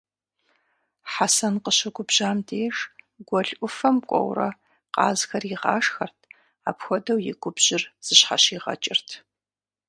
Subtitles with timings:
[1.11, 2.75] Хьэсэн къыщыгубжьам деж,
[3.27, 4.49] гуэл ӏуфэм кӏуэурэ
[4.95, 6.19] къазхэр игъашхэрт,
[6.69, 9.07] апхуэдэу и губжьыр зыщхьэщигъэкӏырт.